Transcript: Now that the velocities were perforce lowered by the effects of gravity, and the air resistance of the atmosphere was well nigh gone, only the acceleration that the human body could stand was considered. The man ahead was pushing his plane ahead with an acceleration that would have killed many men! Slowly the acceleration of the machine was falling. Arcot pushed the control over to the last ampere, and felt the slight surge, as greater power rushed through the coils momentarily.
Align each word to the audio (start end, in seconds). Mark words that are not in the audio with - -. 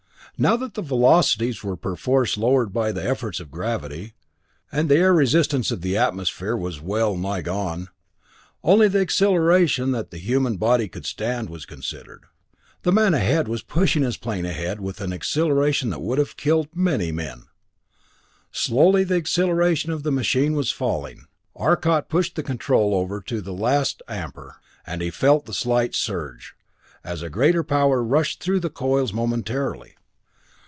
Now 0.37 0.57
that 0.57 0.73
the 0.73 0.81
velocities 0.81 1.63
were 1.63 1.75
perforce 1.77 2.35
lowered 2.35 2.73
by 2.73 2.91
the 2.91 3.07
effects 3.11 3.39
of 3.39 3.51
gravity, 3.51 4.15
and 4.71 4.89
the 4.89 4.95
air 4.95 5.13
resistance 5.13 5.69
of 5.69 5.81
the 5.81 5.95
atmosphere 5.95 6.57
was 6.57 6.81
well 6.81 7.15
nigh 7.15 7.43
gone, 7.43 7.89
only 8.63 8.87
the 8.87 9.01
acceleration 9.01 9.91
that 9.91 10.09
the 10.09 10.17
human 10.17 10.57
body 10.57 10.87
could 10.87 11.05
stand 11.05 11.51
was 11.51 11.67
considered. 11.67 12.23
The 12.81 12.91
man 12.91 13.13
ahead 13.13 13.47
was 13.47 13.61
pushing 13.61 14.01
his 14.01 14.17
plane 14.17 14.47
ahead 14.47 14.81
with 14.81 14.99
an 14.99 15.13
acceleration 15.13 15.91
that 15.91 16.01
would 16.01 16.17
have 16.17 16.37
killed 16.37 16.69
many 16.73 17.11
men! 17.11 17.43
Slowly 18.51 19.03
the 19.03 19.17
acceleration 19.17 19.91
of 19.91 20.01
the 20.01 20.11
machine 20.11 20.53
was 20.55 20.71
falling. 20.71 21.27
Arcot 21.55 22.09
pushed 22.09 22.33
the 22.33 22.41
control 22.41 22.95
over 22.95 23.21
to 23.21 23.41
the 23.41 23.53
last 23.53 24.01
ampere, 24.07 24.55
and 24.87 25.03
felt 25.13 25.45
the 25.45 25.53
slight 25.53 25.93
surge, 25.93 26.55
as 27.03 27.21
greater 27.25 27.61
power 27.61 28.03
rushed 28.03 28.41
through 28.41 28.61
the 28.61 28.71
coils 28.71 29.13
momentarily. 29.13 29.97